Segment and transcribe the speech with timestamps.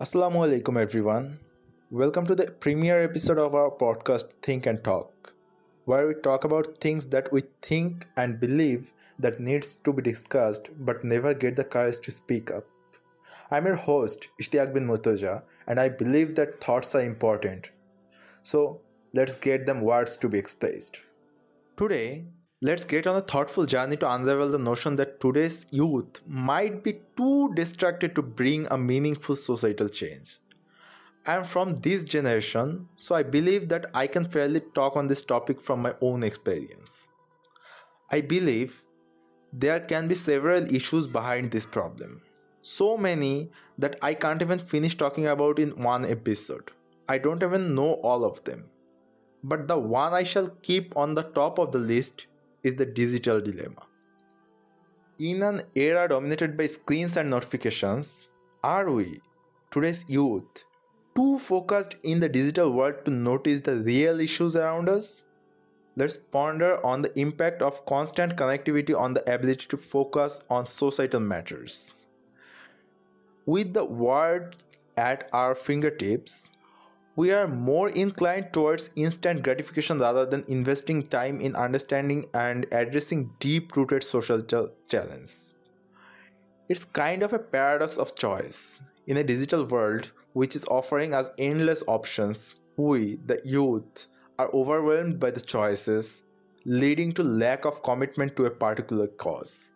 [0.00, 1.40] Assalamu alaikum everyone.
[1.90, 5.32] Welcome to the premiere episode of our podcast Think and Talk,
[5.86, 10.70] where we talk about things that we think and believe that needs to be discussed
[10.78, 12.64] but never get the courage to speak up.
[13.50, 17.72] I'm your host Ishtiaq bin Murtaja and I believe that thoughts are important.
[18.44, 18.80] So,
[19.14, 21.00] let's get them words to be expressed.
[21.76, 22.24] Today,
[22.60, 27.02] Let's get on a thoughtful journey to unravel the notion that today's youth might be
[27.16, 30.40] too distracted to bring a meaningful societal change.
[31.24, 35.22] I am from this generation, so I believe that I can fairly talk on this
[35.22, 37.06] topic from my own experience.
[38.10, 38.82] I believe
[39.52, 42.22] there can be several issues behind this problem.
[42.62, 46.72] So many that I can't even finish talking about in one episode.
[47.08, 48.64] I don't even know all of them.
[49.44, 52.26] But the one I shall keep on the top of the list
[52.62, 53.82] is the digital dilemma.
[55.18, 58.28] In an era dominated by screens and notifications,
[58.62, 59.20] are we,
[59.70, 60.64] today's youth,
[61.16, 65.22] too focused in the digital world to notice the real issues around us?
[65.96, 71.18] Let's ponder on the impact of constant connectivity on the ability to focus on societal
[71.18, 71.94] matters.
[73.46, 74.54] With the world
[74.96, 76.50] at our fingertips,
[77.18, 83.28] we are more inclined towards instant gratification rather than investing time in understanding and addressing
[83.40, 84.40] deep rooted social
[84.88, 85.54] challenges.
[86.68, 88.80] It's kind of a paradox of choice.
[89.08, 94.06] In a digital world which is offering us endless options, we, the youth,
[94.38, 96.22] are overwhelmed by the choices,
[96.66, 99.70] leading to lack of commitment to a particular cause.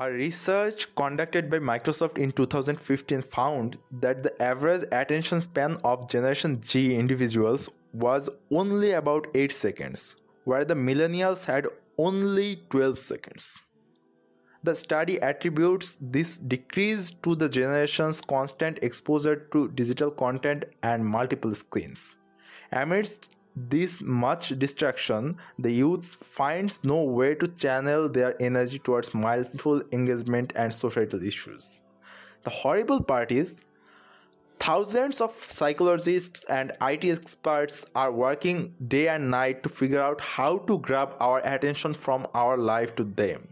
[0.00, 6.62] A research conducted by Microsoft in 2015 found that the average attention span of Generation
[6.62, 11.66] Z individuals was only about 8 seconds, where the millennials had
[11.98, 13.60] only 12 seconds.
[14.62, 21.54] The study attributes this decrease to the generation's constant exposure to digital content and multiple
[21.54, 22.14] screens.
[22.72, 29.82] Amidst this much distraction, the youth finds no way to channel their energy towards mindful
[29.92, 31.80] engagement and societal issues.
[32.44, 33.60] The horrible part is,
[34.60, 40.58] thousands of psychologists and IT experts are working day and night to figure out how
[40.58, 43.48] to grab our attention from our life to them.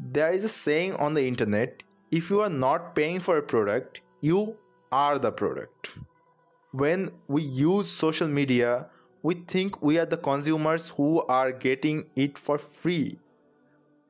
[0.00, 4.00] There is a saying on the internet if you are not paying for a product,
[4.20, 4.56] you
[4.90, 5.98] are the product
[6.72, 8.86] when we use social media,
[9.22, 13.18] we think we are the consumers who are getting it for free.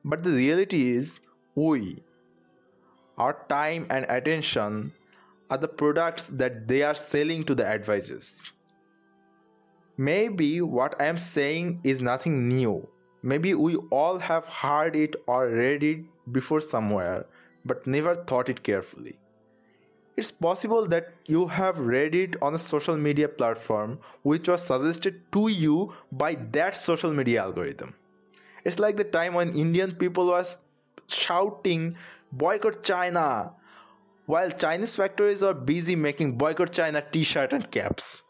[0.03, 1.19] But the reality is,
[1.55, 2.03] we,
[3.17, 4.93] our time and attention,
[5.49, 8.51] are the products that they are selling to the advisors.
[9.97, 12.87] Maybe what I am saying is nothing new.
[13.23, 15.99] Maybe we all have heard it or read it
[16.31, 17.25] before somewhere,
[17.65, 19.19] but never thought it carefully.
[20.19, 25.21] It's possible that you have read it on a social media platform which was suggested
[25.31, 27.93] to you by that social media algorithm.
[28.65, 30.57] It's like the time when Indian people was
[31.07, 31.95] shouting
[32.33, 33.53] boycott China
[34.25, 38.23] while Chinese factories are busy making boycott China t-shirt and caps.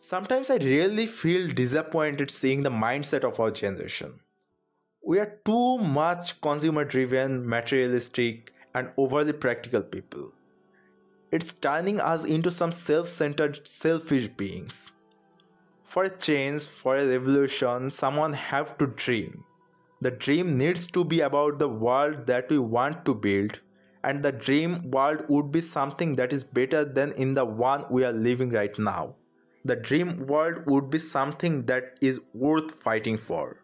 [0.00, 4.20] Sometimes I really feel disappointed seeing the mindset of our generation.
[5.04, 10.32] We are too much consumer driven, materialistic, and overly practical people
[11.32, 14.92] it's turning us into some self centered, selfish beings.
[15.84, 19.44] For a change, for a revolution, someone have to dream.
[20.00, 23.60] The dream needs to be about the world that we want to build,
[24.04, 28.04] and the dream world would be something that is better than in the one we
[28.04, 29.14] are living right now.
[29.64, 33.62] The dream world would be something that is worth fighting for.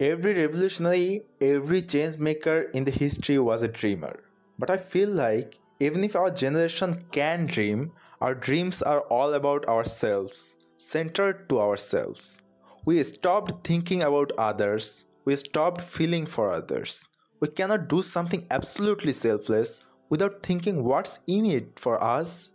[0.00, 4.20] Every revolutionary, every change maker in the history was a dreamer.
[4.58, 9.66] But I feel like even if our generation can dream, our dreams are all about
[9.66, 12.38] ourselves, centered to ourselves.
[12.84, 17.08] We stopped thinking about others, we stopped feeling for others.
[17.40, 22.50] We cannot do something absolutely selfless without thinking what's in it for us.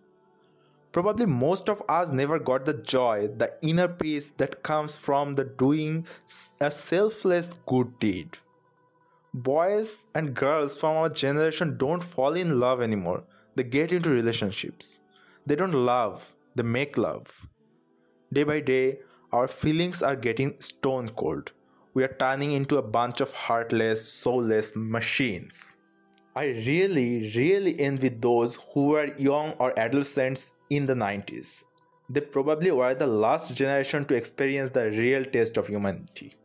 [0.92, 5.46] Probably most of us never got the joy, the inner peace that comes from the
[5.46, 6.06] doing
[6.60, 8.38] a selfless good deed
[9.34, 13.24] boys and girls from our generation don't fall in love anymore.
[13.56, 15.00] They get into relationships.
[15.46, 17.28] They don't love, they make love.
[18.32, 19.00] Day by day,
[19.32, 21.52] our feelings are getting stone cold.
[21.96, 25.78] We are turning into a bunch of heartless, soulless machines.
[26.36, 31.64] I really, really envy those who were young or adolescents in the 90s.
[32.10, 36.36] They probably were the last generation to experience the real taste of humanity.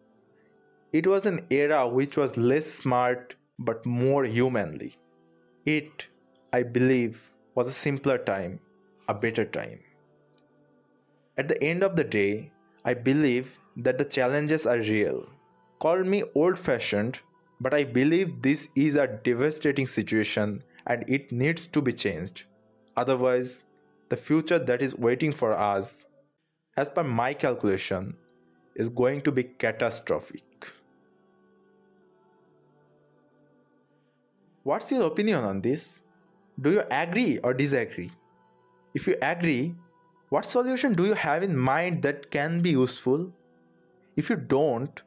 [0.91, 4.97] It was an era which was less smart but more humanly.
[5.67, 6.09] It,
[6.53, 8.61] I believe, was a simpler time,
[9.07, 9.81] a better time.
[11.37, 12.53] At the end of the day,
[12.87, 15.29] I believe that the challenges are real.
[15.79, 17.21] Call me old fashioned,
[17.61, 22.45] but I believe this is a devastating situation and it needs to be changed.
[22.97, 23.63] Otherwise,
[24.09, 26.07] the future that is waiting for us,
[26.79, 28.17] as per my calculation,
[28.75, 30.43] is going to be catastrophic.
[34.69, 36.03] What's your opinion on this?
[36.61, 38.11] Do you agree or disagree?
[38.93, 39.75] If you agree,
[40.29, 43.33] what solution do you have in mind that can be useful?
[44.15, 45.01] If you don't,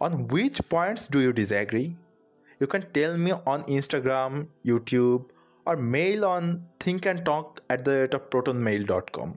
[0.00, 1.96] on which points do you disagree?
[2.60, 5.24] You can tell me on Instagram, YouTube,
[5.66, 9.36] or mail on thinkandtalk at the rate of protonmail.com.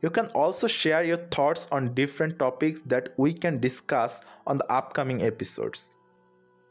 [0.00, 4.72] You can also share your thoughts on different topics that we can discuss on the
[4.72, 5.96] upcoming episodes.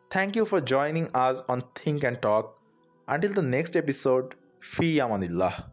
[0.10, 2.58] Thank you for joining us on Think and Talk.
[3.08, 5.66] Until the next episode, Fi Amanillah.